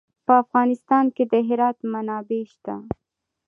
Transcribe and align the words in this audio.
په 0.25 0.33
افغانستان 0.43 1.05
کې 1.15 1.23
د 1.31 1.33
هرات 1.47 1.77
منابع 1.91 2.41
شته. 2.53 2.75